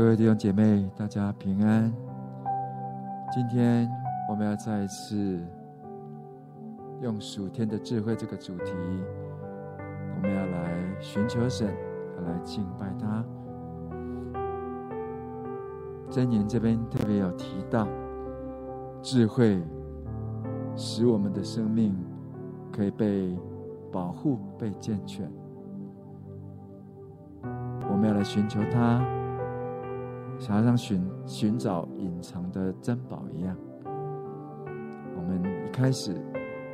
[0.00, 1.92] 各位弟兄姐妹，大家平安。
[3.30, 3.86] 今天
[4.30, 5.38] 我们要再一次
[7.02, 8.72] 用属天的智慧这个主题，
[10.16, 11.68] 我们要来寻求神，
[12.24, 13.22] 来敬拜他。
[16.10, 17.86] 箴言这边特别有提到，
[19.02, 19.62] 智慧
[20.76, 21.94] 使我们的生命
[22.72, 23.36] 可以被
[23.92, 25.30] 保护、被健全。
[27.42, 29.19] 我们要来寻求他。
[30.40, 36.12] 想要像寻寻找隐藏的珍宝一样，我们一开始，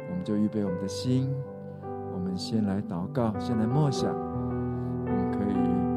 [0.09, 1.29] 我们就预备我们的心，
[2.15, 5.55] 我们先来祷告，先来默想，我们可以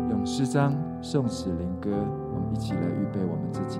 [0.09, 1.91] 用诗章、颂词、灵歌，
[2.33, 3.79] 我们一起来预备我们自己。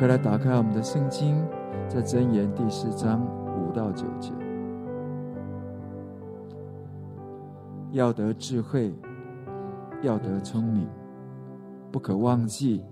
[0.00, 1.36] 快来打开我们的圣经，
[1.86, 3.22] 在箴言第四章
[3.54, 4.32] 五到九节，
[7.90, 8.94] 要得智慧，
[10.00, 10.88] 要得聪明，
[11.92, 12.82] 不可忘记，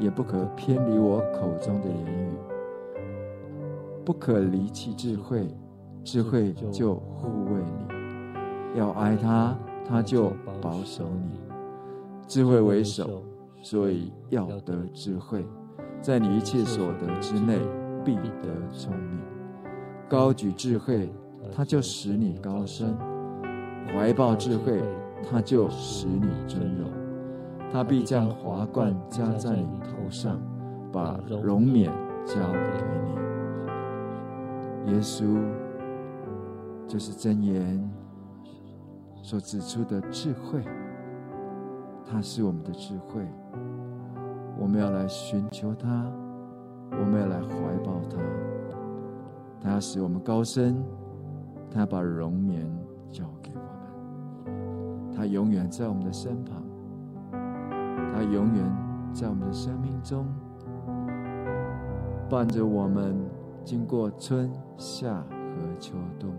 [0.00, 2.32] 也不可偏离我口中的言语，
[4.04, 5.46] 不可离弃智慧，
[6.02, 11.38] 智慧就护卫你；要爱他，他就保守你。
[12.26, 13.22] 智慧为首，
[13.62, 15.46] 所以要得智慧。
[16.00, 17.58] 在你一切所得之内，
[18.04, 19.18] 必得聪明。
[20.08, 21.12] 高举智慧，
[21.54, 22.94] 他就使你高升；
[23.92, 24.82] 怀抱智慧，
[25.28, 26.88] 他就使你尊荣。
[27.70, 30.40] 他必将华冠加在你头上，
[30.90, 31.92] 把荣冕
[32.24, 32.58] 交给
[34.86, 34.92] 你。
[34.92, 35.38] 耶稣
[36.86, 37.90] 就是真言
[39.22, 40.62] 所指出的智慧，
[42.10, 43.20] 他是我们的智慧。
[44.60, 46.04] 我们要来寻求他，
[46.90, 48.18] 我们要来怀抱他，
[49.60, 50.82] 他使我们高升，
[51.70, 52.66] 他把荣冕
[53.10, 53.60] 交给我
[54.50, 56.60] 们，他永远在我们的身旁，
[58.12, 58.76] 他永远
[59.12, 60.26] 在我们的生命中
[62.28, 63.16] 伴着我们，
[63.64, 66.30] 经过春夏和秋冬，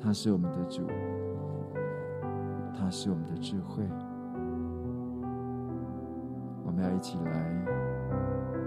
[0.00, 0.82] 他是我们的主，
[2.78, 3.82] 他是我们的智慧。
[6.74, 7.30] 我们要一起来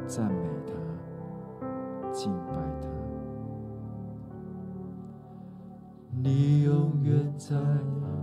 [0.05, 0.71] 赞美他，
[2.09, 2.87] 敬拜他。
[6.23, 7.53] 你永远在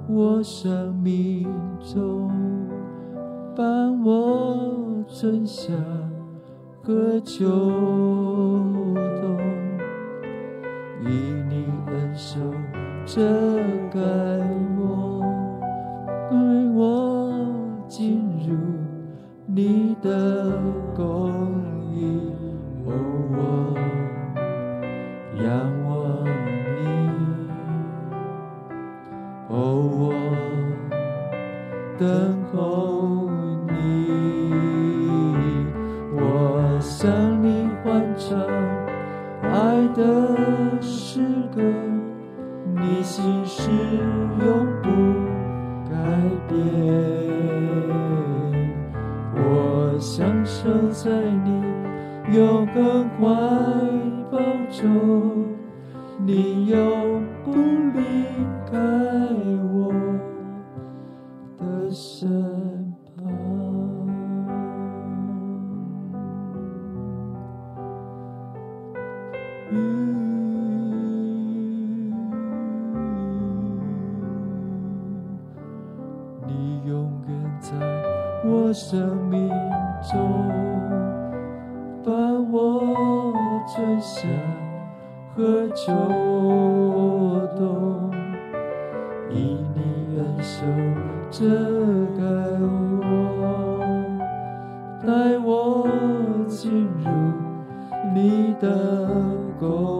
[0.09, 1.47] 我生命
[1.81, 2.31] 中，
[3.55, 5.75] 伴我春夏
[6.83, 7.45] 和秋
[9.21, 9.39] 冬，
[11.03, 11.09] 以
[11.47, 12.41] 你恩手
[13.05, 13.21] 遮
[13.93, 14.01] 盖
[98.65, 99.07] 的
[99.61, 99.94] 公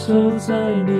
[0.00, 0.99] 享受在你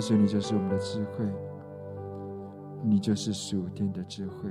[0.00, 1.26] 耶稣，你就是我们的智慧，
[2.82, 4.48] 你就是属天的智慧。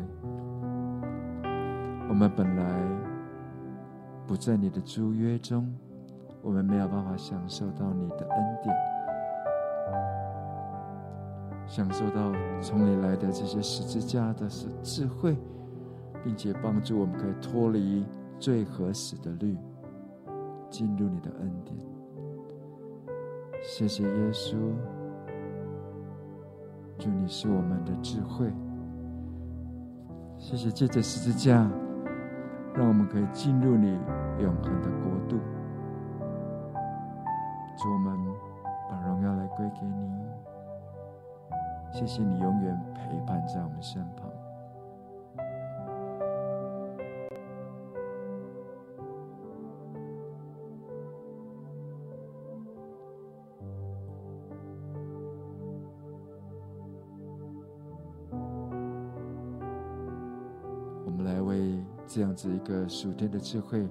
[2.08, 2.88] 我们本来
[4.27, 5.75] 不在你的租约中，
[6.44, 8.75] 我们没有办法享受到你的恩典，
[11.65, 15.36] 享受到从你来的这些十字架的是智慧，
[16.24, 18.06] 并且帮助我们可以脱离
[18.38, 19.58] 最合适的律，
[20.70, 21.75] 进入你的恩典。
[23.63, 24.56] 谢谢耶稣。
[27.00, 28.53] 主，你是我们的智慧。
[30.38, 31.65] 谢谢借着十字架，
[32.75, 33.98] 让我们可以进入你
[34.39, 35.38] 永恒的国度。
[37.77, 38.18] 主，我们
[38.91, 40.10] 把荣耀来归给你。
[41.91, 44.29] 谢谢你永远陪伴在我们身旁。
[62.12, 63.88] 这样子一个属天的智慧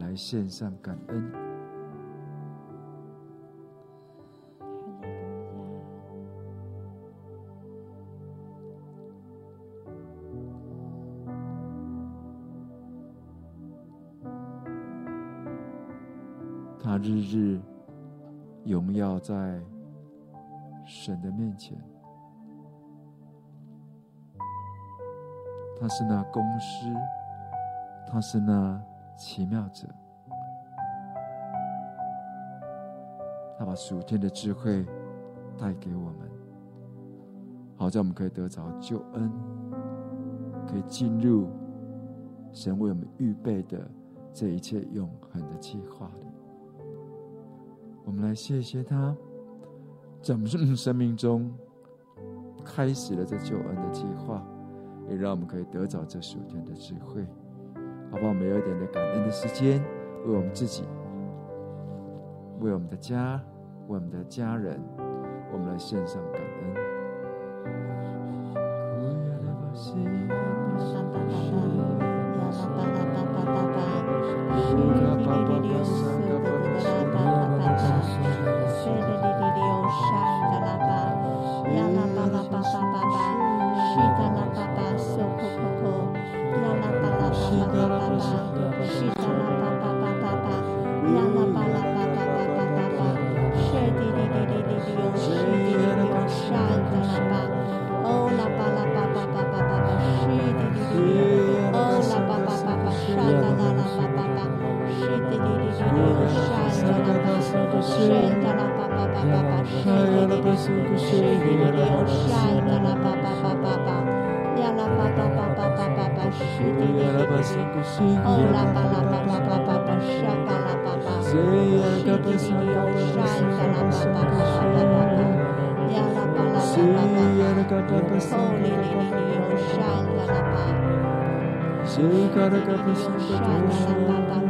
[0.00, 1.30] 来献上感恩。
[16.82, 17.60] 他日日
[18.64, 19.60] 荣耀在
[20.86, 21.78] 神的面前，
[25.78, 26.86] 他是那公师，
[28.10, 28.80] 他是那
[29.16, 29.86] 奇妙者，
[33.58, 34.84] 他把属天的智慧
[35.58, 36.28] 带给我们，
[37.76, 39.30] 好在我们可以得着救恩，
[40.66, 41.48] 可以进入
[42.52, 43.78] 神为我们预备的
[44.32, 46.26] 这一切永恒的计划里。
[48.06, 49.14] 我们来谢谢他，
[50.22, 51.54] 在我们生命中
[52.64, 54.42] 开始了这救恩的计划，
[55.10, 57.26] 也让我们可以得着这属天的智慧。
[58.10, 58.28] 好不好？
[58.28, 59.82] 我们有一点的感恩的时间，
[60.26, 60.84] 为我们自己，
[62.60, 63.40] 为我们的家，
[63.88, 64.80] 为我们的家人，
[65.52, 66.48] 我们来献上感恩。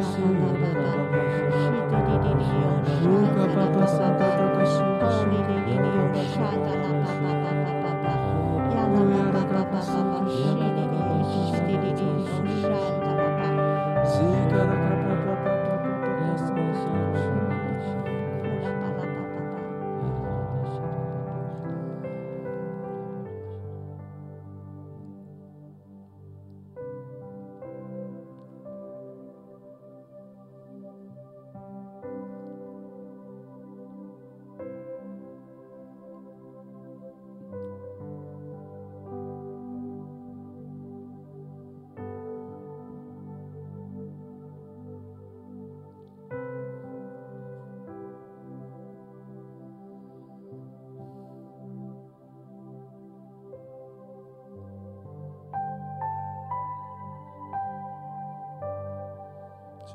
[0.01, 0.58] 所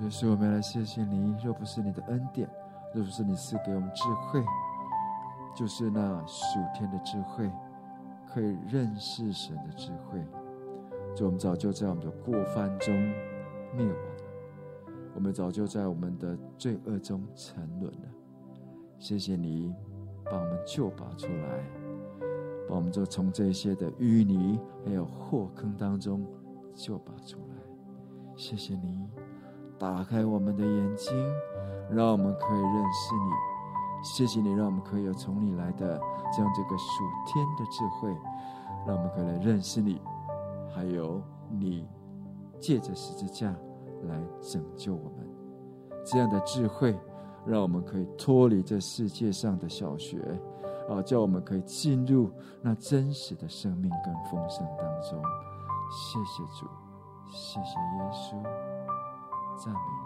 [0.06, 1.36] 以说，我们要来谢谢你。
[1.44, 2.50] 若不是你的恩典，
[2.94, 4.44] 若不是你赐给我们智慧，
[5.56, 7.50] 就是那属天的智慧，
[8.28, 10.20] 可以认识神的智慧，
[11.16, 12.94] 就我们早就在我们的过犯中
[13.76, 18.08] 灭亡了，我们早就在我们的罪恶中沉沦了。
[18.98, 19.74] 谢谢你
[20.26, 21.64] 把我们救拔出来，
[22.68, 26.26] 把我们就从这些的淤泥还有祸坑当中
[26.74, 27.56] 救拔出来。
[28.36, 29.08] 谢谢你。
[29.80, 31.14] 打开我们的眼睛，
[31.90, 33.32] 让我们可以认识你。
[34.04, 36.00] 谢谢你，让我们可以有从你来的
[36.36, 38.10] 这样这个属天的智慧，
[38.86, 40.02] 让我们可以来认识你。
[40.74, 41.88] 还有你
[42.60, 43.54] 借着十字架
[44.04, 45.28] 来拯救我们，
[46.06, 47.00] 这样的智慧，
[47.46, 50.18] 让我们可以脱离这世界上的小学，
[50.90, 52.30] 啊，叫我们可以进入
[52.62, 55.22] 那真实的生命跟丰盛当中。
[55.92, 56.68] 谢谢主，
[57.32, 58.73] 谢谢耶稣。
[59.58, 60.03] 赞美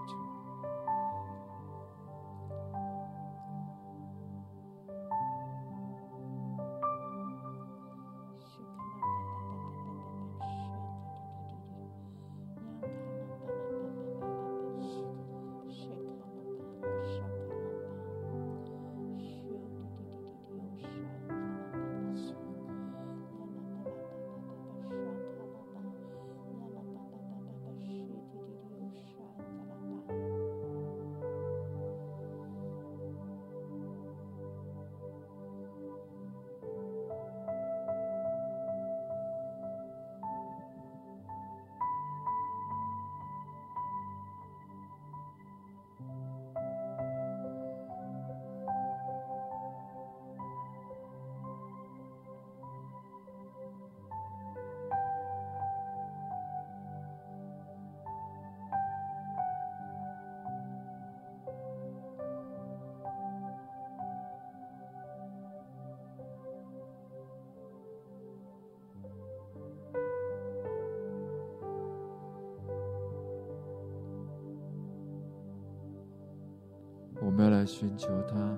[77.37, 78.57] 我们要来寻求他，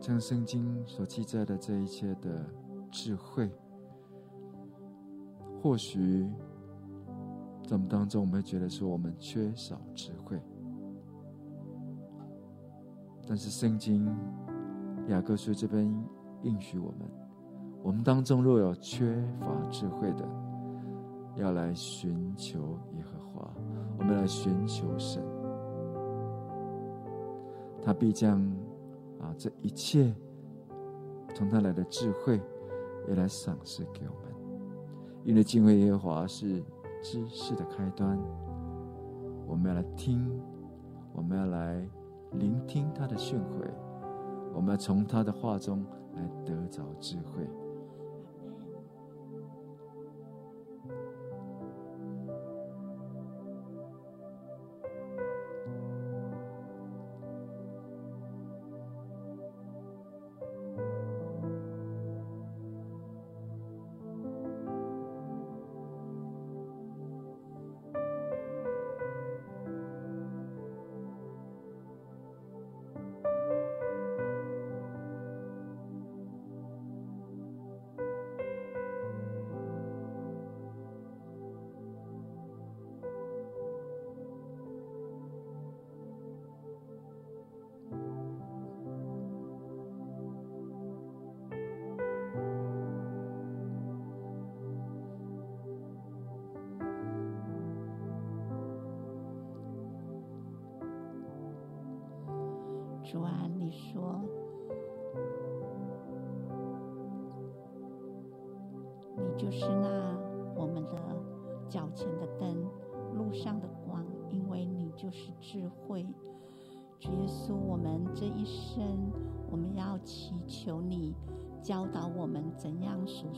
[0.00, 2.46] 将圣经所记载的这一切的
[2.92, 3.50] 智慧，
[5.60, 6.30] 或许
[7.64, 10.40] 在我们当中，我们会觉得说我们缺少智慧，
[13.26, 14.06] 但是圣经
[15.08, 15.92] 雅各书这边
[16.42, 17.10] 应许我们，
[17.82, 20.24] 我们当中若有缺乏智慧的，
[21.34, 23.52] 要来寻求耶和华，
[23.98, 25.20] 我们来寻求神，
[27.82, 28.40] 他必将
[29.20, 30.14] 啊这一切
[31.34, 32.40] 从他来的智慧
[33.08, 34.30] 也来赏赐给我们。
[35.24, 36.62] 因为敬畏耶和华是
[37.02, 38.18] 知识的开端，
[39.46, 40.30] 我们要来听，
[41.12, 41.86] 我们要来
[42.32, 43.70] 聆听他的训诲，
[44.54, 47.46] 我们要从他的话中来得着智慧。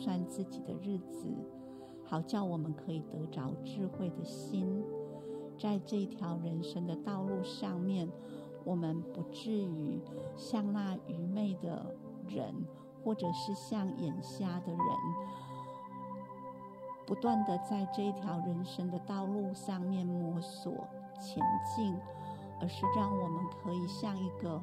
[0.03, 1.29] 算自己的日子，
[2.05, 4.85] 好叫我们可以得着智慧的心，
[5.57, 8.11] 在这条人生的道路上面。
[8.65, 10.01] 我们不至于
[10.37, 11.97] 像那愚昧的
[12.29, 12.55] 人，
[13.03, 14.81] 或者是像眼瞎的人，
[17.05, 20.87] 不断的在这一条人生的道路上面摸索
[21.21, 21.43] 前
[21.75, 21.93] 进，
[22.61, 24.63] 而是让我们可以像一个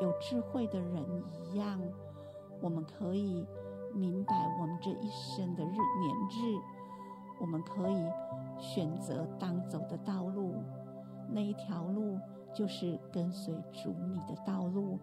[0.00, 1.80] 有智慧的人一样，
[2.60, 3.44] 我们可以
[3.94, 6.60] 明白我们这一生的日年日，
[7.40, 8.04] 我们可以
[8.58, 10.54] 选择当走的道路，
[11.30, 12.18] 那一条路。
[12.56, 14.96] 就是跟随主你的道路，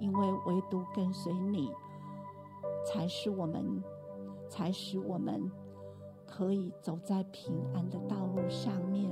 [0.00, 1.70] 因为唯独跟随你，
[2.84, 3.80] 才是我们，
[4.48, 5.48] 才使我们
[6.26, 9.08] 可以走在平安的道路上面。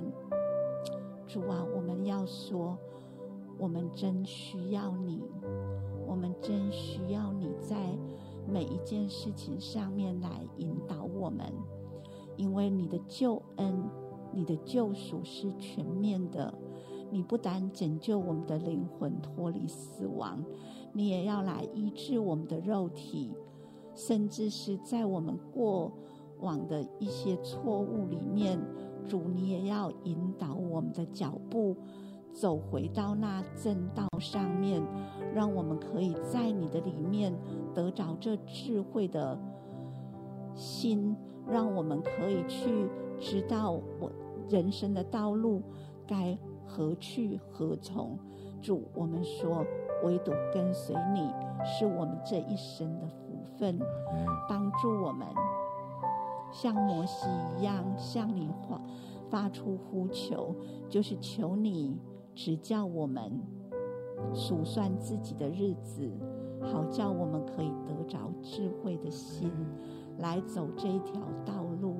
[1.28, 2.76] 主啊，我们要说，
[3.58, 5.22] 我们真需要你，
[6.04, 7.76] 我们真需要你在
[8.46, 11.52] 每一件事情上面来引导我们，
[12.36, 13.82] 因为你的救恩、
[14.32, 16.52] 你的救赎是全面的。
[17.10, 20.42] 你不但拯救我们的灵魂脱离死亡，
[20.92, 23.32] 你也要来医治我们的肉体，
[23.94, 25.92] 甚至是在我们过
[26.40, 28.58] 往的一些错误里面，
[29.06, 31.76] 主你也要引导我们的脚步，
[32.34, 34.82] 走回到那正道上面，
[35.32, 37.32] 让我们可以在你的里面
[37.72, 39.38] 得着这智慧的
[40.54, 41.16] 心，
[41.48, 44.10] 让我们可以去知道我
[44.50, 45.62] 人生的道路
[46.06, 46.36] 该。
[46.66, 48.18] 何去何从？
[48.62, 49.64] 主，我们说，
[50.02, 51.30] 唯独跟随你，
[51.62, 53.78] 是我们这一生的福分。
[54.48, 55.28] 帮助我们，
[56.50, 58.80] 像摩西一样，向你发
[59.28, 60.56] 发出呼求，
[60.88, 61.98] 就是求你
[62.34, 63.40] 指教我们
[64.34, 66.10] 数算自己的日子，
[66.60, 69.50] 好叫我们可以得着智慧的心，
[70.18, 71.96] 来走这一条道路。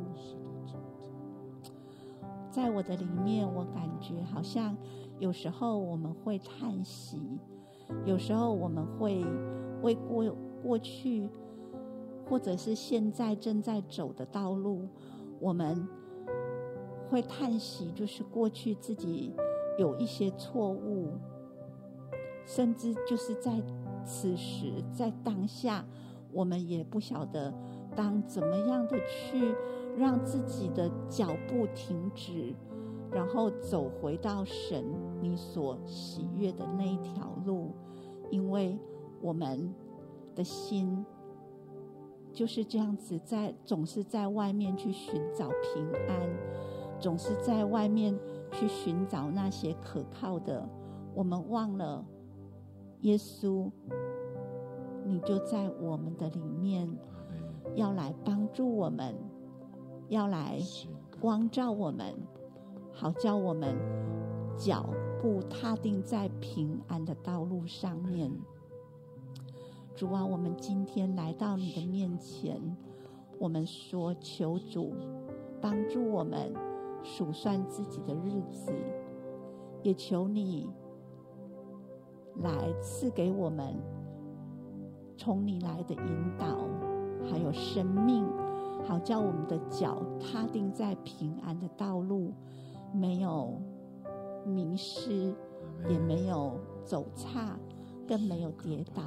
[2.51, 4.77] 在我的里面，我感觉好像
[5.19, 7.21] 有时候我们会叹息，
[8.05, 9.25] 有时候我们会
[9.83, 10.25] 为过
[10.63, 11.29] 过去
[12.29, 14.89] 或者是现在正在走的道路，
[15.41, 15.87] 我们
[17.11, 19.33] 会叹息，就是过去自己
[19.79, 21.13] 有一些错误，
[22.47, 23.63] 甚至就是在
[24.05, 25.85] 此时在当下，
[26.33, 27.53] 我们也不晓得
[27.95, 29.55] 当怎么样的去。
[29.97, 32.53] 让自己的脚步停止，
[33.13, 34.85] 然后走回到神
[35.21, 37.71] 你所喜悦的那一条路，
[38.29, 38.77] 因为
[39.21, 39.73] 我们
[40.35, 41.07] 的心
[42.33, 46.29] 就是这样子在，总是在外面去寻找平安，
[46.99, 48.19] 总是在外面
[48.55, 50.67] 去寻找那些可靠的，
[51.15, 52.05] 我们忘了
[53.01, 53.71] 耶稣，
[55.05, 56.89] 你就在我们的里面，
[57.75, 59.15] 要来帮助我们，
[60.09, 60.59] 要来
[61.21, 62.15] 光照我们，
[62.93, 63.77] 好叫我们
[64.57, 64.89] 脚
[65.21, 68.31] 步踏定在平安的道路上面。
[69.97, 71.85] 主啊，我们今天来到你的。
[71.87, 72.61] 面前，
[73.39, 74.93] 我们说求主
[75.61, 76.53] 帮助我们
[77.05, 78.73] 数算自己的日子，
[79.83, 80.69] 也求你
[82.43, 83.77] 来赐给我们
[85.17, 86.67] 从你来的引导，
[87.31, 88.27] 还有生命，
[88.83, 92.33] 好叫我们的脚踏定在平安的道路，
[92.93, 93.61] 没有
[94.47, 95.35] 迷失，
[95.89, 97.59] 也没有走差，
[98.09, 99.03] 更没有跌倒。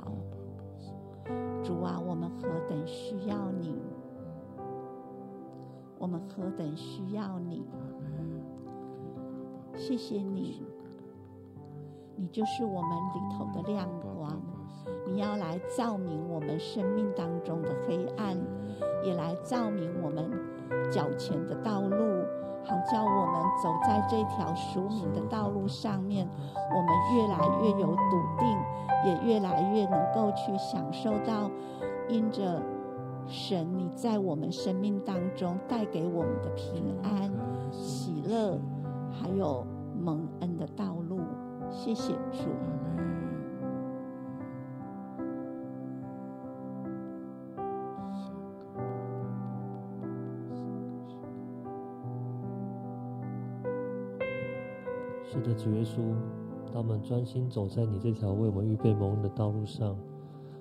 [1.64, 3.76] 主啊，我们何等需要你！
[6.00, 7.66] 我们何等需要你！
[9.76, 10.64] 谢谢你，
[12.16, 14.40] 你就是我们里头的亮光。
[15.06, 18.38] 你要来照明我们生命当中的黑暗，
[19.04, 20.30] 也来照明我们
[20.92, 22.24] 脚前的道路，
[22.64, 26.28] 好叫我们走在这条属灵的道路上面，
[26.76, 28.58] 我们越来越有笃定。
[29.06, 31.52] 也越来越能够去享受到，
[32.10, 32.60] 因着
[33.28, 37.32] 神你在我们生命当中带给我们的平安、
[37.72, 38.58] 喜乐，
[39.12, 39.66] 还有
[40.00, 41.20] 蒙恩的道路。
[41.70, 42.48] 谢谢主。
[55.26, 56.00] 是的，主耶稣。
[56.74, 59.98] 当我们专心走在你这条为我们预备蒙恩的道路上，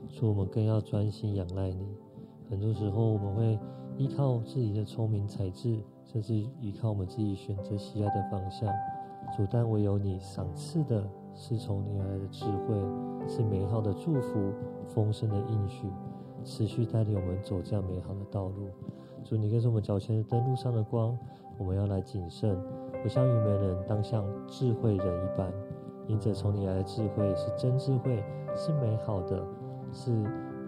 [0.08, 1.86] 所以我们更要专心仰赖你。
[2.48, 3.58] 很多时候，我们会
[3.96, 8.72] 依靠自己的聪明才智，甚至依靠我们自己选择喜爱的方向。
[9.36, 11.04] 主，但唯有你赏赐的
[11.34, 12.76] 是从你而来的智慧，
[13.26, 14.52] 是美好的祝福、
[14.86, 15.88] 丰盛的应许，
[16.44, 18.68] 持续带领我们走这样美好的道路。
[19.24, 21.18] 主，你更是我们脚前的灯路上的光，
[21.58, 22.56] 我们要来谨慎，
[23.02, 25.52] 不像愚昧人，当像智慧人一般。
[26.06, 28.22] 因着从你来的智慧是真智慧，
[28.54, 29.44] 是美好的，
[29.90, 30.12] 是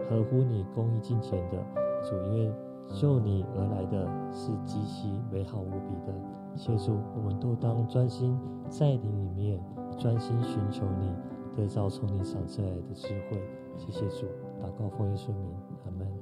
[0.09, 1.65] 合乎你公义境界的。
[2.03, 2.53] 主，因为
[2.89, 6.15] 就你而来的是极其美好无比的。
[6.55, 9.61] 谢主，我们都当专心在你里面，
[9.99, 11.13] 专心寻求你，
[11.55, 13.43] 得着从你赏赐来的智慧。
[13.77, 14.27] 谢谢主，
[14.61, 16.18] 祷告奉耶稣名，阿门。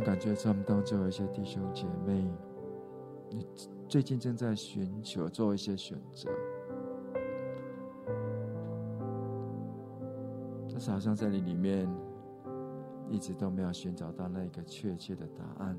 [0.00, 2.28] 感觉在我们当中有一些弟兄姐妹，
[3.28, 3.46] 你
[3.88, 6.30] 最近正在寻求做一些选择，
[10.70, 11.88] 但是好像在你里面
[13.08, 15.76] 一直都没有寻找到那个确切的答案。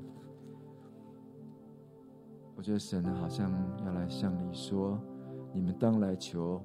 [2.54, 3.50] 我觉得神好像
[3.84, 4.98] 要来向你说：
[5.52, 6.62] 你们当来求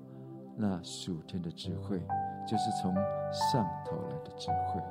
[0.55, 1.99] 那属天的智慧，
[2.45, 2.93] 就是从
[3.31, 4.81] 上头来的智慧。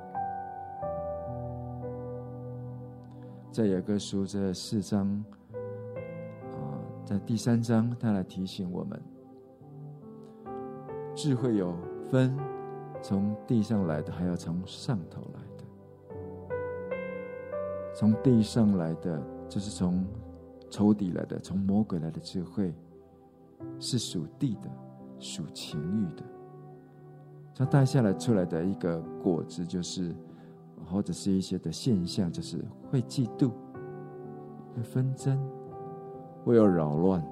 [3.56, 5.08] 在雅各书这四章，
[6.52, 9.00] 啊，在第三章，他来提醒我们，
[11.14, 11.74] 智慧有
[12.10, 12.36] 分
[13.00, 15.64] 从地上来的，还有从上头来的。
[17.94, 20.04] 从地上来的，就是从
[20.68, 22.74] 仇敌来的，从魔鬼来的智慧，
[23.80, 24.68] 是属地的，
[25.18, 26.22] 属情欲的。
[27.54, 30.14] 它带下来出来的一个果子，就是。
[30.84, 33.50] 或者是一些的现象，就是会嫉妒、
[34.74, 35.38] 会纷争、
[36.44, 37.24] 会有扰乱。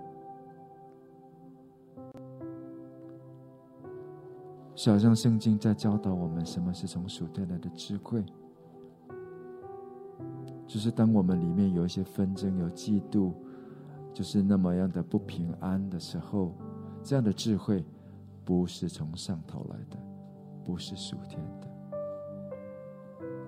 [4.75, 8.25] 小像圣经在教导我们，什么是从属天来的智慧，
[10.67, 13.33] 就是当我们里面有一些纷争、有嫉妒，
[14.13, 16.53] 就是那么样的不平安的时候，
[17.03, 17.85] 这样的智慧
[18.45, 19.97] 不是从上头来的，
[20.65, 21.74] 不是属天的。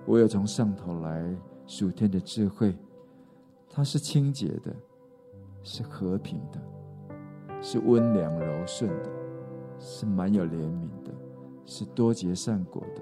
[0.07, 2.75] 唯有从上头来属天的智慧，
[3.69, 4.73] 它是清洁的，
[5.63, 6.59] 是和平的，
[7.61, 9.09] 是温良柔顺的，
[9.79, 11.11] 是蛮有怜悯的，
[11.65, 13.01] 是多结善果的，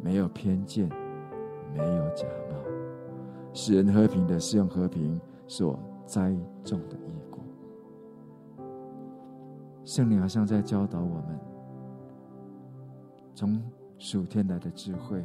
[0.00, 0.88] 没有偏见，
[1.76, 2.56] 没有假冒，
[3.52, 7.40] 使人和平的，是用和平所栽种的义果。
[9.84, 11.40] 圣灵好像在教导我们，
[13.34, 13.60] 从
[13.98, 15.24] 属天来的智慧。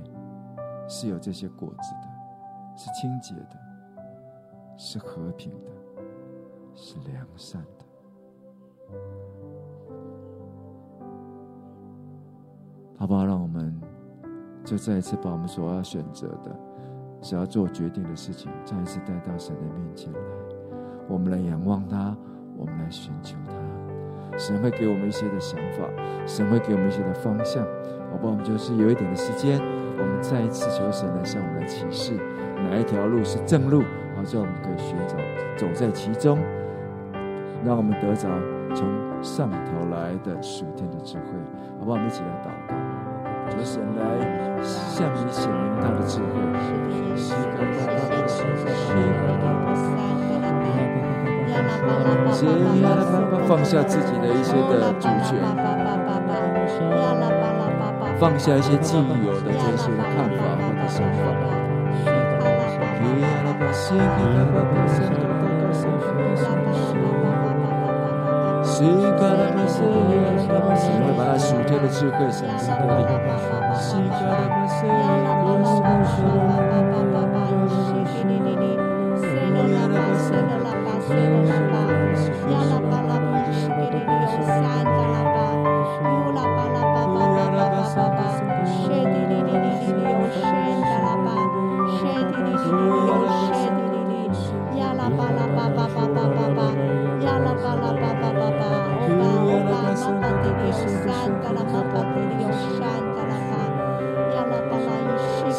[0.87, 3.57] 是有这些果子的，是清洁的，
[4.77, 5.71] 是和平的，
[6.73, 7.85] 是良善的。
[12.97, 13.25] 好不好？
[13.25, 13.79] 让我们
[14.63, 16.55] 就再一次把我们所要选择的、
[17.21, 20.19] 只要做决定的事情，再一次带到神的面前来。
[21.09, 22.15] 我们来仰望他，
[22.55, 24.37] 我们来寻求他。
[24.37, 25.89] 神会给我们一些的想法，
[26.25, 27.63] 神会给我们一些的方向。
[28.09, 28.31] 好不好？
[28.31, 29.59] 我们就是有一点的时间，
[29.97, 32.13] 我们再一次求神来向我们来启示
[32.69, 33.83] 哪一条路是正路，
[34.15, 35.15] 好，叫我们可以寻找
[35.55, 36.39] 走在其中，
[37.65, 38.27] 让我们得着
[38.75, 38.87] 从
[39.21, 41.23] 上头来的属天的智慧。
[41.79, 41.97] 好不好？
[41.97, 42.75] 我们一起来祷告，
[43.49, 44.01] 求神来
[44.61, 46.25] 向你显明他的智慧。
[53.45, 55.37] 放下自己的一些的主权。
[58.23, 59.03] 放下一些既有
[59.41, 61.19] 的这些看法或者想法。
[68.81, 68.87] 你
[71.03, 73.03] 会把那属天的智慧赏赐给你。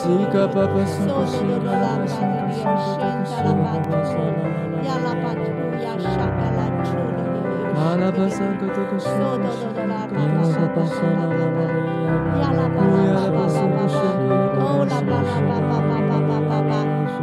[0.04, 4.44] Sika papa suka shira la suka shira suka shira
[4.86, 5.50] ya la patu
[5.84, 7.24] ya shaka la chuli
[7.88, 11.66] ala pasa ka to ka shira so do do la papa suka shira la
[12.40, 14.10] ya la papa papa papa
[14.60, 16.03] oh la papa papa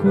[0.00, 0.08] 就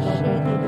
[0.00, 0.63] 是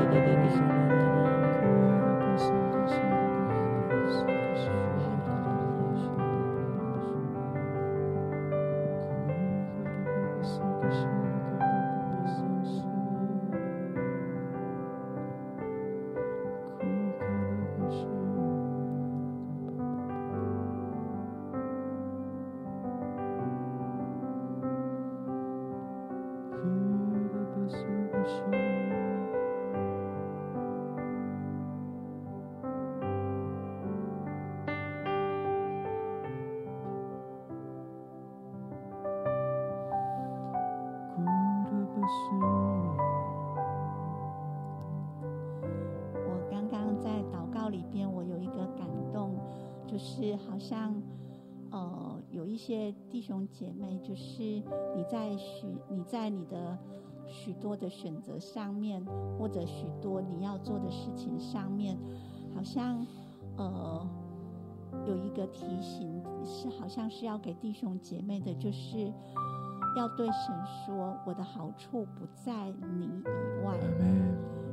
[52.37, 56.77] 有一些弟兄姐妹，就是你在许你在你的
[57.25, 59.03] 许多的选择上面，
[59.39, 61.97] 或者许多你要做的事情上面，
[62.55, 63.03] 好像
[63.57, 64.07] 呃
[65.07, 69.11] 有一个提醒，是好像是要给弟兄姐妹的，就是
[69.97, 73.23] 要对神说，我的好处不在你以
[73.65, 73.75] 外，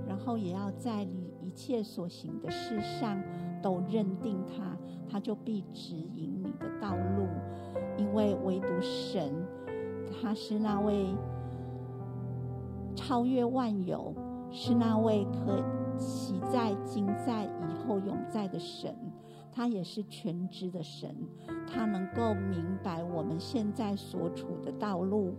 [0.07, 3.19] 然后也要在你一切所行的事上
[3.65, 4.77] 都认定他。
[5.07, 7.29] 他就必指引你的道路，
[7.97, 9.33] 因为唯独神，
[10.11, 11.07] 他是那位
[12.97, 14.13] 超越万有，
[14.51, 15.63] 是那位可
[15.97, 18.93] 昔在、今在、以后永在的神。
[19.53, 21.15] 他也是全知的神，
[21.65, 25.33] 他能够明白我们现在所处的道路，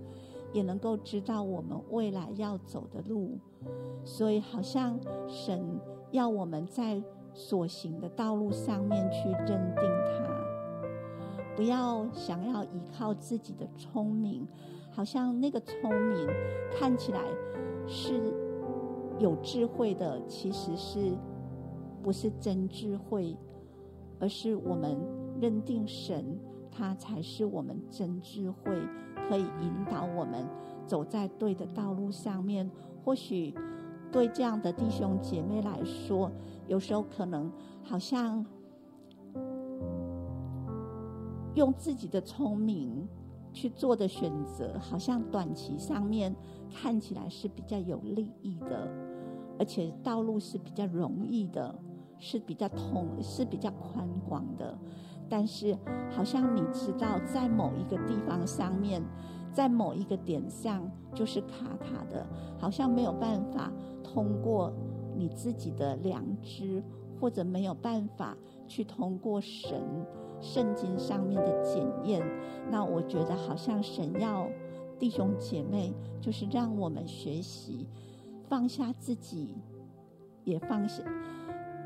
[0.53, 3.37] 也能够知道我们未来要走的路。
[4.05, 7.03] 所以，好像神要我们在。
[7.35, 14.47] 所行的道路上面去认定他，不要想要依靠自己的聪明，
[14.89, 16.27] 好像那个聪明
[16.71, 17.19] 看起来
[17.85, 18.33] 是
[19.19, 21.11] 有智慧的，其实是
[22.01, 23.37] 不是真智慧？
[24.17, 24.97] 而是我们
[25.41, 26.39] 认定神，
[26.71, 28.73] 他才是我们真智慧，
[29.27, 30.47] 可以引导我们
[30.87, 32.71] 走在对的道路上面。
[33.03, 33.53] 或许
[34.09, 36.31] 对这样的弟兄姐妹来说，
[36.67, 37.51] 有时候可能
[37.83, 38.45] 好像
[41.55, 43.07] 用自己的聪明
[43.53, 46.35] 去做的选择，好像短期上面
[46.69, 48.89] 看起来是比较有利益的，
[49.59, 51.73] 而且道路是比较容易的。
[52.17, 54.75] 是比较通，是比较宽广的，
[55.27, 55.77] 但是
[56.09, 59.03] 好像你知道，在某一个地方上面，
[59.51, 62.25] 在某一个点上就是卡卡的，
[62.57, 63.69] 好像没有办法
[64.01, 64.73] 通过
[65.15, 66.83] 你自己的良知，
[67.19, 68.35] 或者没有办法
[68.67, 69.81] 去通过神
[70.39, 72.25] 圣经上面的检验。
[72.69, 74.49] 那我觉得好像神要
[74.99, 77.87] 弟兄姐妹，就是让我们学习
[78.47, 79.55] 放下自己，
[80.43, 81.03] 也放下。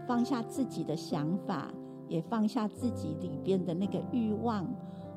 [0.08, 1.72] 放下自己的想法，
[2.08, 4.68] 也放下自己里边的那个欲望，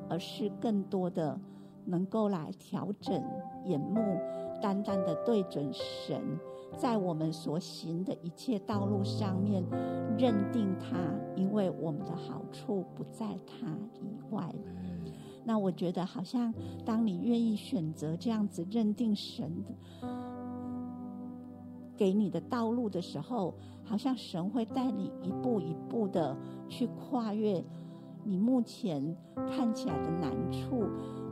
[0.06, 1.40] 而是更多的
[1.86, 3.14] 能够来调整
[3.64, 3.98] 眼目，
[4.60, 6.20] 单单的对准神，
[6.76, 9.64] 在我们所行的一切道路上面
[10.18, 10.96] 认定他，
[11.36, 13.66] 因为我们的好处不在他
[14.00, 14.54] 以外。
[15.44, 16.52] 那我觉得，好像
[16.84, 19.50] 当你愿意选择这样子认定神
[21.96, 23.54] 给你的道路的时候，
[23.84, 26.36] 好像神会带你一步一步的
[26.68, 27.62] 去跨越
[28.24, 29.16] 你目前
[29.48, 30.84] 看起来的难处，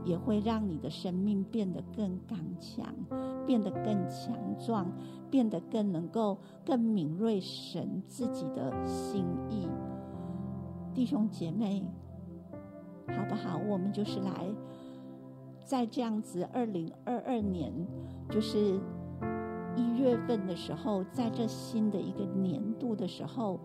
[0.04, 2.94] 也会让你的生命变得更刚强，
[3.46, 4.90] 变得更强壮，
[5.30, 9.68] 变得更能够更敏锐神自己的心意。
[10.94, 11.84] 弟兄姐妹，
[13.08, 13.58] 好不好？
[13.68, 14.46] 我们就是来
[15.64, 17.72] 在这样子二零二二年，
[18.28, 18.80] 就是。
[19.76, 23.60] 一月份的时候，在这新的一个年度的时候，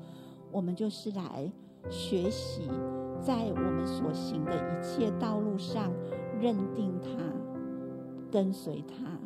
[0.51, 1.51] 我们就是来
[1.89, 2.69] 学习，
[3.19, 5.91] 在我们所行的一切道路上
[6.41, 7.09] 认定他，
[8.31, 9.17] 跟随他，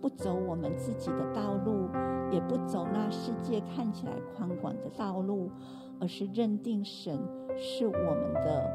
[0.00, 1.88] 不走我们自己的道路，
[2.30, 5.50] 也不走那世界看起来宽广的道路，
[6.00, 7.18] 而是认定神
[7.56, 8.70] 是我们的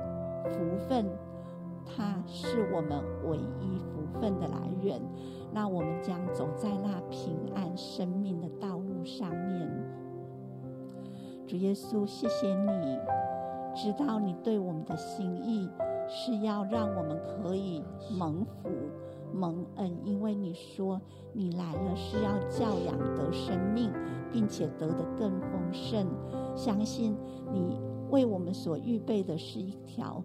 [0.50, 1.06] 福分，
[1.86, 5.02] 他是我们唯一福分的来源。
[5.52, 9.68] 那我们将走在那平安生命的道路上面。
[11.48, 13.00] 主耶稣，谢谢你，
[13.76, 15.68] 知道你对我们的心意
[16.10, 18.70] 是要让我们可以蒙福
[19.32, 21.00] 蒙恩，因为你说
[21.34, 23.92] 你来了是要教养得生命，
[24.32, 26.08] 并且得的更丰盛。
[26.56, 27.16] 相信
[27.54, 30.24] 你为我们所预备的是一条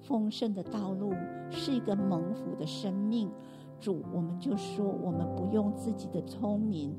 [0.00, 1.12] 丰盛的道路，
[1.50, 3.30] 是一个蒙福的生命。
[3.78, 6.96] 主，我们就说，我们不用自己的聪明，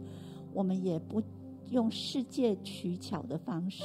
[0.53, 1.21] 我们也不
[1.69, 3.83] 用世界取巧的方式，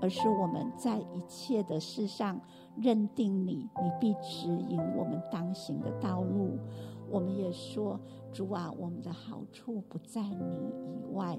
[0.00, 2.40] 而是我们在一切的事上
[2.76, 6.58] 认定你，你必指引我们当行的道路。
[7.10, 7.98] 我们也说，
[8.32, 11.38] 主啊，我们的好处不在你以外，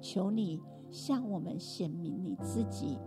[0.00, 2.98] 求你向我们显明你自己，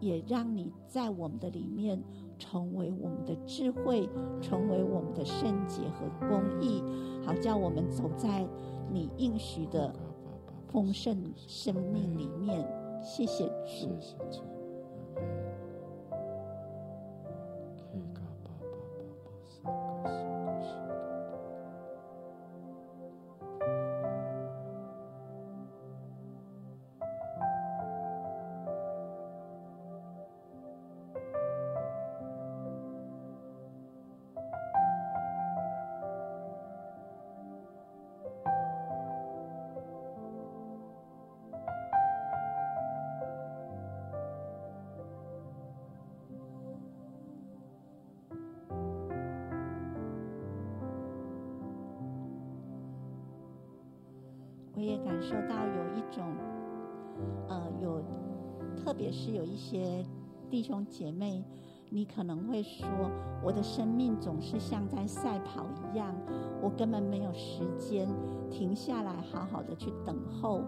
[0.00, 2.02] 也让你在我们的里面。
[2.40, 4.08] 成为我们的智慧，
[4.40, 6.84] 成为我们的圣洁和公义，
[7.26, 8.46] 好叫我们走在
[8.92, 9.92] 你应许的
[10.68, 12.64] 丰盛生命里面。
[13.02, 13.46] 谢谢
[14.30, 14.57] 主。
[54.78, 56.36] 我也感受到有一种，
[57.48, 58.00] 呃，有，
[58.76, 60.06] 特别是有一些
[60.48, 61.42] 弟兄姐妹，
[61.90, 62.88] 你可能会说，
[63.42, 66.14] 我的生命总是像在赛跑一样，
[66.62, 68.06] 我根本没有时间
[68.52, 70.62] 停下来好好的去等候，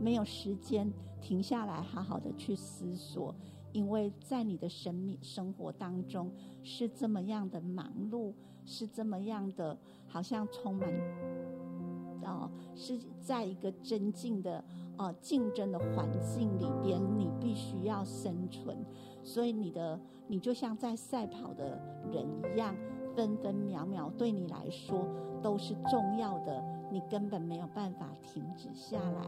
[0.00, 3.32] 没有时间停下来好好的去思索，
[3.70, 6.32] 因为在你的生命生活当中
[6.64, 8.34] 是这么样的忙碌，
[8.64, 11.31] 是这么样的，好像充满。
[12.24, 14.64] 哦，是在一个真竞的
[14.96, 18.76] 呃竞争的环境里边，你必须要生存，
[19.22, 22.74] 所以你的你就像在赛跑的人一样，
[23.14, 25.06] 分分秒秒对你来说
[25.42, 29.26] 都是重要的，你根本没有办法停止下来。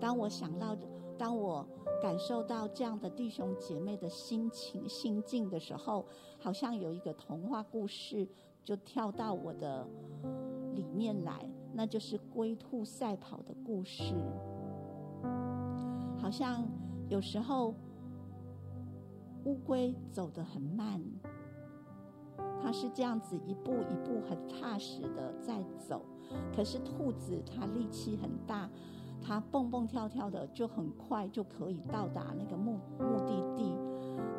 [0.00, 0.76] 当我想到
[1.16, 1.66] 当我
[2.02, 6.04] 感受到这样的弟兄姐妹的心情心境的时候，
[6.38, 8.28] 好像有一个童话故事
[8.62, 9.88] 就跳到我的
[10.74, 14.14] 里面来，那就是龟兔赛跑的故事。
[16.18, 16.66] 好像
[17.10, 17.74] 有时候
[19.44, 21.00] 乌龟走得很慢，
[22.62, 26.00] 它是这样子一步一步很踏实的在走，
[26.54, 28.70] 可是兔子它力气很大。
[29.22, 33.74] 它蹦蹦跳跳的，就很快就可以到达那个目目的地。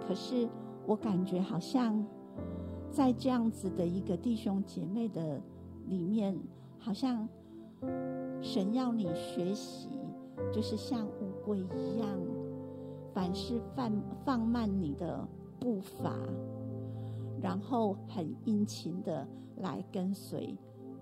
[0.08, 0.50] 可是
[0.86, 2.04] 我感觉好像
[2.90, 5.42] 在这样子的一个弟兄姐妹的
[5.88, 6.38] 里面，
[6.88, 7.28] 好像
[8.42, 9.90] 神要你学习，
[10.54, 12.08] 就是像乌龟一样，
[13.14, 13.92] 凡事放
[14.24, 15.28] 放慢你的
[15.60, 16.16] 步伐，
[17.42, 19.28] 然后很殷勤的
[19.58, 20.58] 来跟随，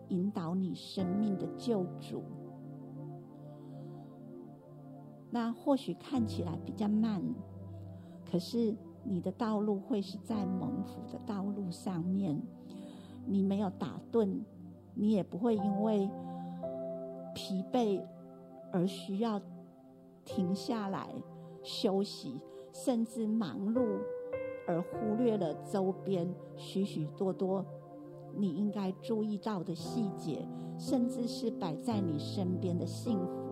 [0.08, 2.24] 引导你生命的救主。
[5.30, 7.22] 那或许看起来比较慢，
[8.28, 12.42] 可是你的道路会是在蒙福的道路上面。
[13.28, 14.40] 你没有打盹，
[14.96, 16.10] 你也不会因为
[17.36, 18.02] 疲惫
[18.72, 19.40] 而需要
[20.24, 21.10] 停下来
[21.62, 22.42] 休息，
[22.74, 24.00] 甚至忙碌
[24.68, 27.64] 而忽略了周边许许多多
[28.36, 33.44] 你应该注意到的细节，甚至是摆在你身边的幸福。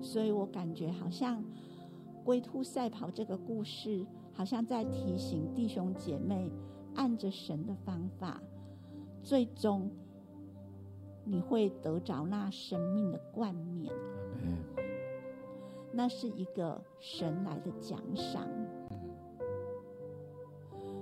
[0.00, 1.44] 所以我感觉好像
[2.24, 6.50] 龟兔赛跑这个故事，好像在提醒弟兄姐妹，
[6.94, 8.40] 按着神的方法，
[9.28, 9.90] 最终
[11.22, 13.92] 你会得着那生命的冠冕。
[15.92, 18.48] 那是一个神来的奖赏。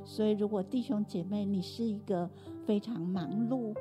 [0.05, 2.29] 所以，如果弟兄姐妹，你是一个
[2.65, 3.73] 非常忙碌，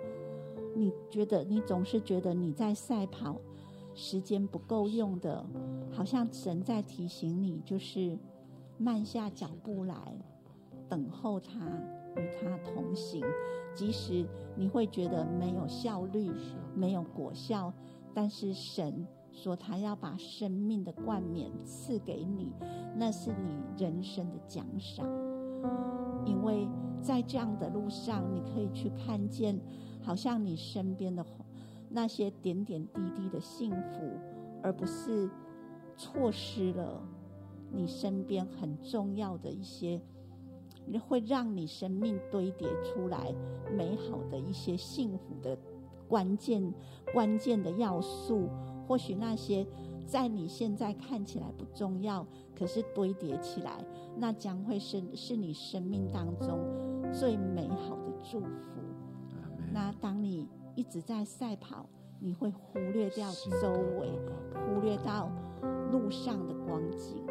[0.75, 3.41] 你觉得你总是觉得你在赛跑。
[3.95, 5.43] 时间不够用的，
[5.91, 8.15] 好像神在提醒你，就是
[8.77, 10.13] 慢下脚步来，
[10.87, 11.67] 等候他，
[12.15, 13.23] 与他同行。
[13.73, 16.31] 即使你会觉得没有效率，
[16.73, 17.73] 没有果效，
[18.13, 22.53] 但是神说他要把生命的冠冕赐给你，
[22.95, 25.05] 那是你人生的奖赏。
[26.25, 26.67] 因为
[27.01, 29.59] 在这样的路上，你可以去看见，
[30.01, 31.25] 好像你身边的。
[31.87, 34.19] 那些点点滴滴的幸福，
[34.61, 35.29] 而不是
[35.95, 37.01] 错失了
[37.71, 40.01] 你身边很重要的一些，
[40.99, 43.33] 会让你生命堆叠出来
[43.71, 45.57] 美好的一些幸福的
[46.07, 46.73] 关键
[47.13, 48.49] 关键的要素。
[48.87, 49.65] 或许那些
[50.05, 52.25] 在你现在看起来不重要，
[52.57, 53.83] 可是堆叠起来，
[54.17, 56.59] 那将会是是你生命当中
[57.11, 58.81] 最美好的祝福。
[59.71, 60.47] 那当你。
[60.77, 61.85] 一直在赛跑，
[62.19, 63.31] 你会忽略掉
[63.61, 64.11] 周围，
[64.51, 65.31] 忽略到
[65.89, 67.25] 路上的光景。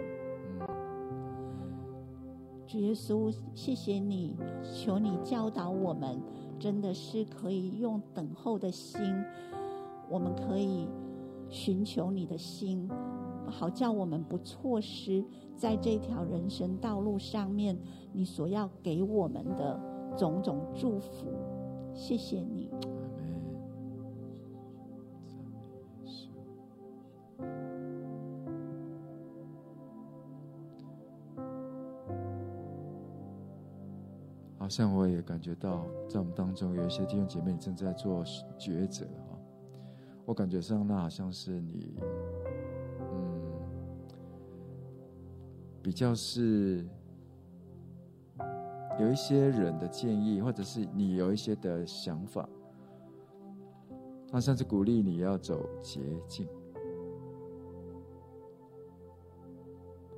[2.67, 4.35] 主耶稣，谢谢你，
[4.75, 6.21] 求你教导我们，
[6.59, 9.01] 真的是可以用等候的心，
[10.09, 10.89] 我们可以
[11.49, 12.89] 寻求你的心，
[13.47, 17.79] 好叫我们不错失在这条人生道路上面
[18.13, 19.79] 你所要给我们的
[20.17, 21.27] 种种祝福。
[21.93, 22.64] 谢谢你。
[34.77, 38.25] 像我也感觉到，在我们当中有一些弟兄姐妹正在做
[38.59, 39.39] 抉择哈。
[40.25, 41.95] 我感觉上那好像是你，
[43.13, 43.53] 嗯，
[45.81, 46.85] 比较是
[48.99, 52.49] 有一些人的建议，或者是你有一些的想法，
[54.29, 56.49] 他甚至鼓励你要走捷径，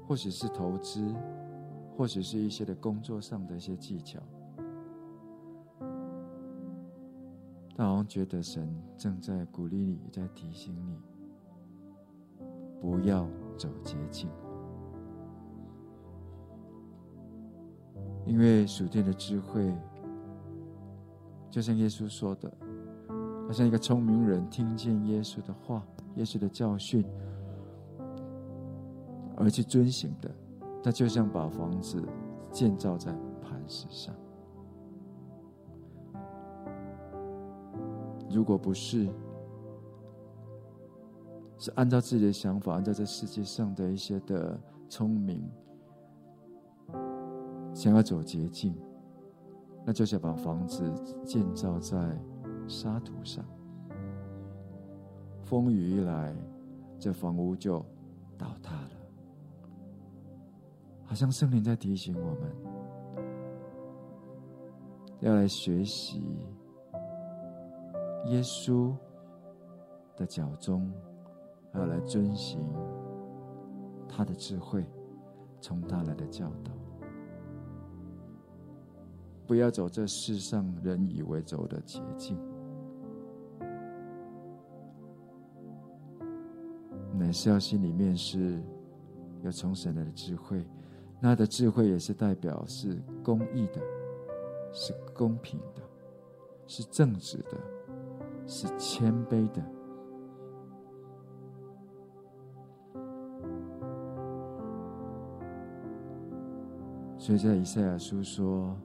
[0.08, 1.14] 或许是投资，
[1.94, 4.18] 或许是一些的工作上的一些技巧。
[7.78, 8.66] 但好像觉得神
[8.96, 10.96] 正在鼓励你，在提醒你，
[12.80, 14.30] 不要走捷径，
[18.24, 19.76] 因为属天的智慧，
[21.50, 22.50] 就像耶稣说的，
[23.46, 27.04] 好像一个聪明人听见耶稣的话、耶稣的教训，
[29.36, 30.30] 而去遵行的，
[30.82, 32.02] 他就像把房子
[32.50, 33.12] 建造在
[33.42, 34.14] 磐石上。
[38.36, 39.08] 如果不是，
[41.56, 44.60] 是按照自己的想法，按照这世界上的一些的
[44.90, 45.42] 聪明，
[47.72, 48.76] 想要走捷径，
[49.86, 50.92] 那就是把房子
[51.24, 51.96] 建造在
[52.68, 53.42] 沙土上。
[55.42, 56.36] 风雨一来，
[56.98, 57.78] 这房屋就
[58.36, 58.90] 倒塌了。
[61.06, 62.54] 好像圣灵在提醒我们，
[65.20, 66.22] 要来学习
[68.26, 68.92] 耶稣
[70.16, 70.90] 的脚踪，
[71.72, 72.60] 还要来遵循
[74.08, 74.84] 他的智慧，
[75.60, 76.72] 从他来的教导。
[79.46, 82.36] 不要走这世上人以为走的捷径，
[87.14, 88.60] 乃是要心里面是
[89.42, 90.66] 有从神来的智慧，
[91.20, 93.80] 那的智慧也是代表是公义的，
[94.72, 95.82] 是公平的，
[96.66, 97.56] 是正直的，
[98.46, 99.62] 是谦卑的。
[107.18, 108.76] 所以在以赛亚书说。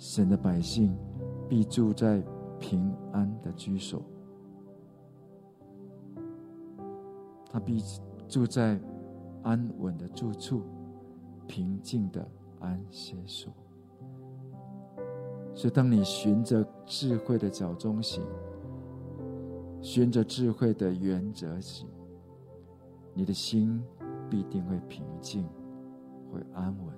[0.00, 0.96] 神的百姓
[1.48, 2.22] 必住在
[2.60, 4.00] 平安的居所，
[7.50, 7.82] 他必
[8.28, 8.78] 住在
[9.42, 10.62] 安稳的住处，
[11.48, 12.24] 平静的
[12.60, 13.52] 安歇所。
[15.52, 18.22] 所以，当你循着智慧的脚踪行，
[19.80, 21.88] 循着智慧的原则行，
[23.14, 23.82] 你的心
[24.28, 25.44] 必定会平静，
[26.32, 26.94] 会安稳，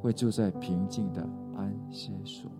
[0.00, 1.26] 会住在平静的。
[1.58, 2.50] 安歇所，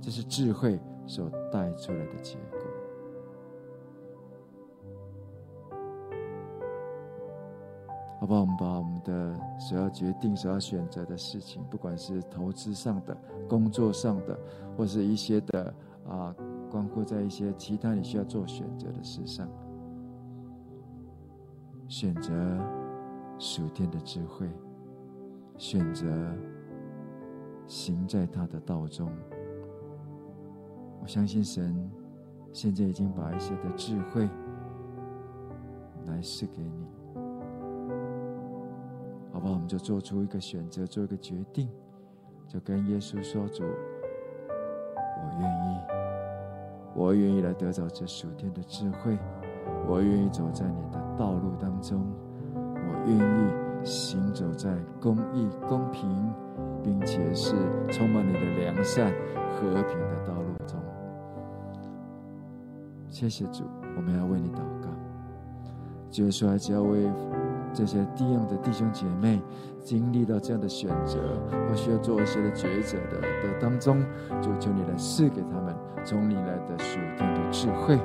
[0.00, 2.58] 这是智慧所带出来的结果。
[8.18, 8.40] 好不好？
[8.40, 13.14] 我们把我们的所要决定、所要选择的事情，不管是投资上的、
[13.46, 14.40] 工作上的，
[14.74, 15.74] 或是一些的
[16.08, 16.34] 啊，
[16.70, 19.48] 光顾在一些其他你需要做选择的事上，
[21.88, 22.32] 选择
[23.38, 24.48] 属天的智慧，
[25.56, 26.06] 选择。
[27.66, 29.12] 行在他的道中，
[31.02, 31.76] 我相信神
[32.50, 34.26] 现在已经把一些的智慧
[36.06, 36.86] 来赐给你，
[39.30, 39.52] 好不好？
[39.52, 41.68] 我们就做出一个选择，做一个决定，
[42.46, 45.97] 就跟耶稣说：“主，我愿意，
[46.98, 49.16] 我愿意来得着这属天的智慧，
[49.86, 52.04] 我愿意走在你的道路当中，
[52.54, 56.10] 我愿意行走在公义、公平。”
[56.80, 57.54] 并且是
[57.90, 59.12] 充满你的良善、
[59.50, 60.80] 和平的道路中。
[63.10, 63.64] 谢谢主，
[63.96, 64.88] 我们要为你祷告。
[66.08, 67.10] 就是说，只要为
[67.78, 69.40] 这些弟兄的弟兄姐妹
[69.84, 71.20] 经历到这样的选择，
[71.68, 74.00] 或需要做一些的抉择的的当中，
[74.42, 75.72] 就求你来赐给他们
[76.04, 77.96] 从你来的属天的智慧。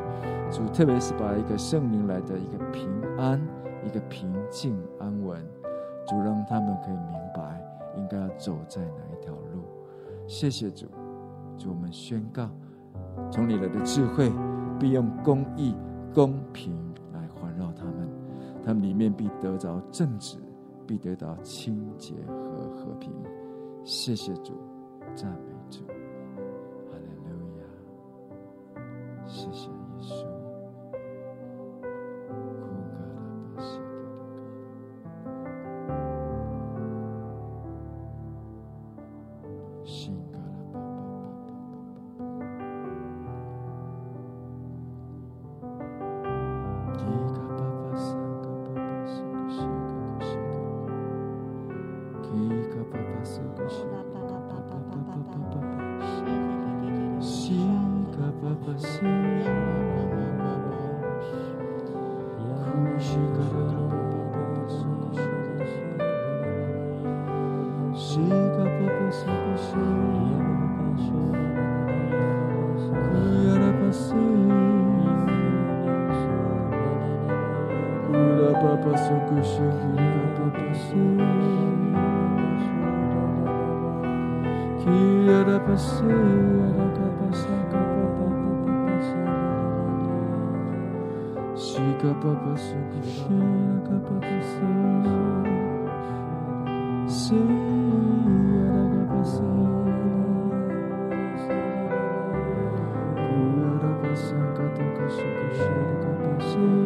[0.52, 3.42] 主，特别是把一个圣灵来的一个平安、
[3.84, 5.44] 一个平静安稳，
[6.08, 7.60] 主让他们可以明白。
[7.98, 9.64] 应该要走在哪一条路？
[10.28, 10.86] 谢谢主，
[11.58, 12.48] 主我们宣告，
[13.32, 14.32] 从你来的智慧，
[14.80, 15.76] 必用公义、
[16.14, 16.76] 公平，
[18.66, 20.38] 他们里面必得着正直，
[20.88, 23.12] 必得到清洁和和平。
[23.84, 24.54] 谢谢主，
[25.14, 27.64] 赞美主，哈利路亚，
[29.28, 29.73] 谢谢。
[84.84, 87.64] que era para ser, era para ser,
[91.56, 95.44] Chica papa suquinha, capa passar.
[97.08, 97.36] Se
[98.56, 99.46] era passar.
[103.16, 106.84] Como era passar, cataca suquinha, capa passar.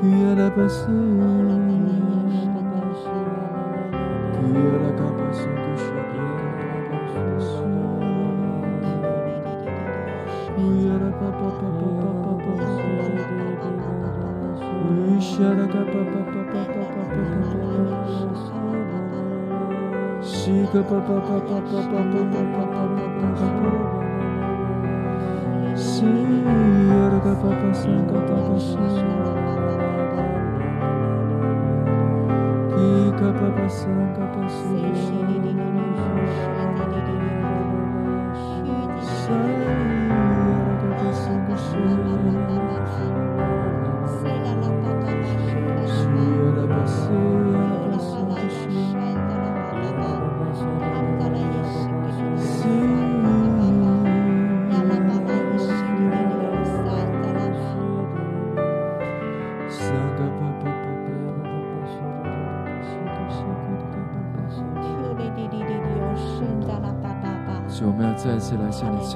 [0.00, 0.94] Kuyara basi
[4.34, 5.09] Kuyara
[15.40, 15.56] Sika
[20.82, 22.00] pa pa pa pa pa pa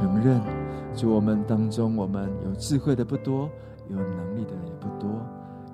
[0.04, 0.38] 承认，
[0.94, 3.48] 主，我们当中我们有智慧的不多，
[3.88, 5.10] 有能力的也不多，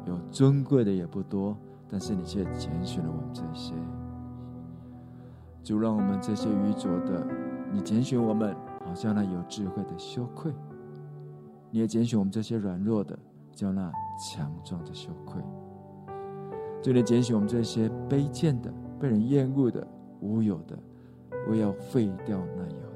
[0.06, 1.56] 有尊贵的也不多，
[1.88, 3.74] 但是你却拣选了我们这些。
[5.64, 7.26] 主，让我们这些愚拙的，
[7.72, 8.54] 你拣选我们，
[8.86, 10.52] 好像那有智慧的羞愧；
[11.72, 13.18] 你也拣选我们这些软弱的，
[13.52, 15.42] 叫那强壮的羞愧。
[16.80, 19.84] 主，你拣选我们这些卑贱的、被人厌恶的、
[20.20, 20.78] 无有的。
[21.48, 22.89] 我要废掉那有。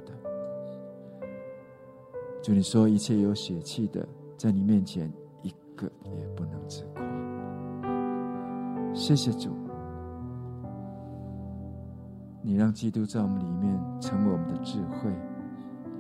[2.45, 7.03] 主，你说一切有血气的，在你面前一个也不能自夸。
[8.95, 9.49] 谢谢主，
[12.43, 15.11] 你让基督在我们里面成为我们的智慧、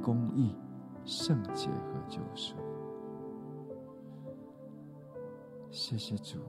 [0.02, 0.54] 公义、
[1.06, 2.56] 圣洁和救赎。
[5.70, 6.40] 谢谢主，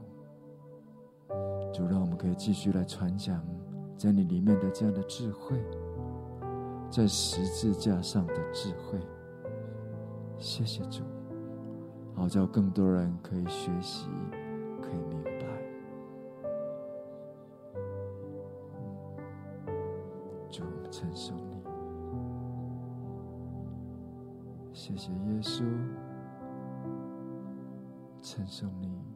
[1.72, 3.42] 主让我们可以继续来传讲
[3.96, 5.58] 在你里面的这样的智慧。
[6.92, 9.00] 在十字架上的智慧，
[10.38, 11.04] 谢谢主，
[12.14, 14.08] 好叫更多人可以学习，
[14.82, 15.46] 可以明白。
[20.50, 21.64] 主，我们称颂你，
[24.72, 25.64] 谢谢耶稣，
[28.22, 29.15] 称颂你。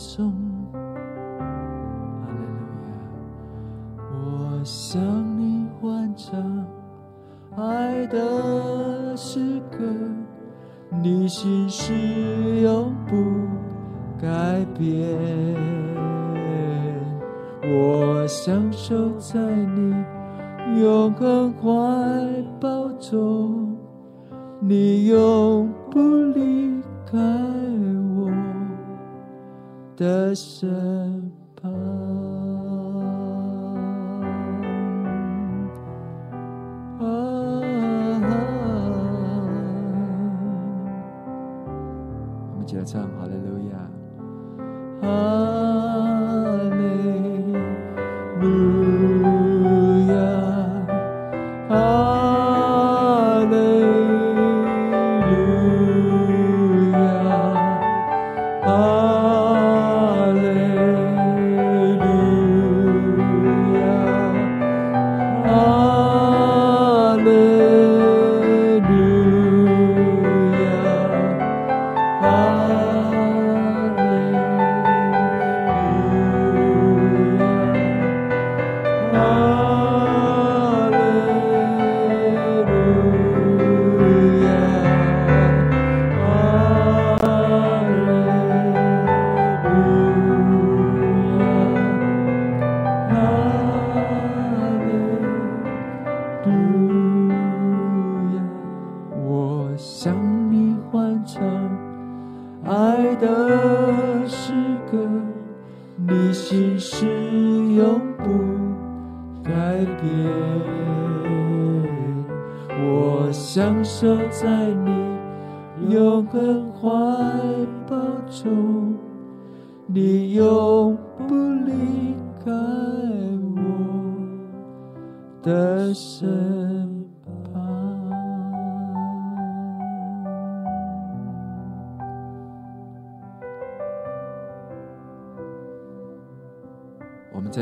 [0.00, 0.49] 你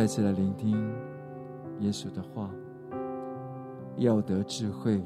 [0.09, 0.75] 次来聆听
[1.81, 2.51] 耶稣的话：
[3.99, 5.03] 要得智慧，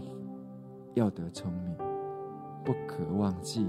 [0.95, 1.75] 要得聪明，
[2.65, 3.67] 不可忘记，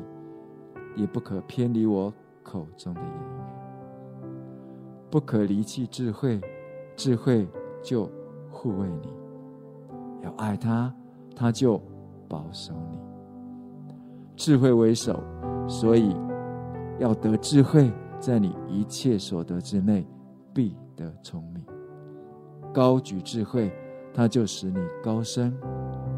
[0.95, 2.13] 也不可偏离我
[2.43, 3.43] 口中的言语。
[5.09, 6.39] 不可离弃智慧，
[6.95, 7.47] 智慧
[7.81, 8.07] 就
[8.51, 9.09] 护卫你；
[10.21, 10.93] 要爱他，
[11.35, 11.81] 他就
[12.29, 12.99] 保守你。
[14.35, 15.19] 智慧为首，
[15.67, 16.15] 所以
[16.99, 20.05] 要得智慧，在你一切所得之内，
[20.53, 21.63] 必的聪明。
[22.73, 23.71] 高举智慧，
[24.13, 25.51] 它就使你高升；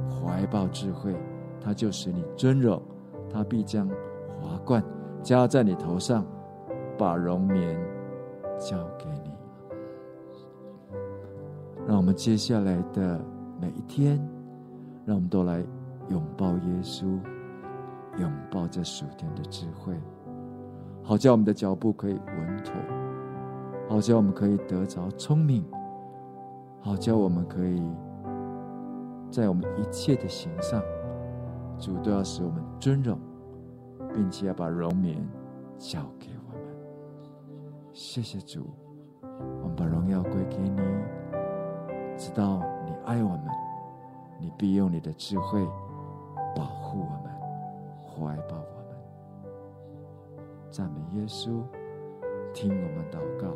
[0.09, 1.15] 怀抱智慧，
[1.59, 2.81] 它就使你尊荣。
[3.29, 3.89] 它必将
[4.39, 4.83] 华冠
[5.21, 6.25] 加在你头上，
[6.97, 7.77] 把荣冕
[8.57, 9.31] 交给你。
[11.87, 13.19] 让我们接下来的
[13.59, 14.17] 每一天，
[15.05, 15.63] 让我们都来
[16.09, 17.05] 拥抱耶稣。
[18.17, 19.93] 拥抱这属天的智慧，
[21.03, 22.73] 好叫我们的脚步可以稳妥，
[23.87, 25.63] 好叫我们可以得着聪明，
[26.81, 27.81] 好叫我们可以
[29.31, 30.81] 在我们一切的行上，
[31.77, 33.17] 主都要使我们尊荣，
[34.13, 35.25] 并且要把荣冕
[35.77, 36.67] 交给我们。
[37.93, 38.65] 谢谢主，
[39.21, 40.81] 我们把荣耀归给你，
[42.17, 43.45] 知道你爱我们，
[44.39, 45.63] 你必用你的智慧
[46.55, 47.35] 保护我们。
[48.17, 49.53] 怀抱我们，
[50.71, 51.61] 赞美耶稣，
[52.53, 53.47] 听我们祷告，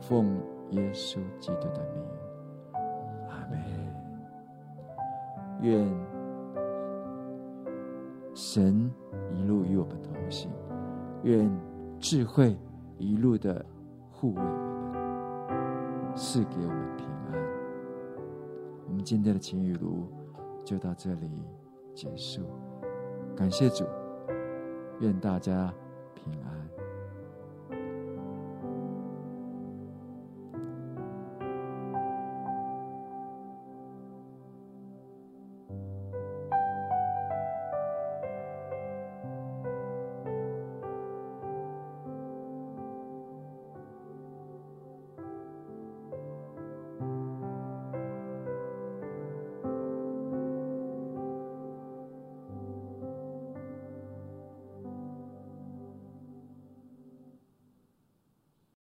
[0.00, 0.40] 奉
[0.70, 2.02] 耶稣基督的名，
[3.28, 3.58] 阿门。
[5.62, 5.86] 愿
[8.34, 8.90] 神
[9.30, 10.50] 一路与我们同行，
[11.22, 11.50] 愿
[11.98, 12.56] 智慧
[12.96, 13.64] 一路的
[14.10, 17.38] 护卫我们，赐给我们平安。
[18.88, 20.08] 我们今天的情雨录
[20.64, 21.30] 就到这里
[21.94, 22.42] 结束。
[23.36, 23.84] 感谢主，
[25.00, 25.72] 愿大家
[26.14, 26.59] 平安